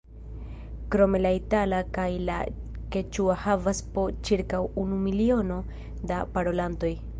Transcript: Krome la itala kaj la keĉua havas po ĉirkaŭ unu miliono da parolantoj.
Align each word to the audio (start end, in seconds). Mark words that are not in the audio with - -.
Krome 0.93 1.19
la 1.25 1.31
itala 1.39 1.81
kaj 1.97 2.05
la 2.29 2.37
keĉua 2.95 3.37
havas 3.43 3.83
po 3.99 4.07
ĉirkaŭ 4.31 4.65
unu 4.87 5.01
miliono 5.07 5.63
da 6.13 6.23
parolantoj. 6.39 6.95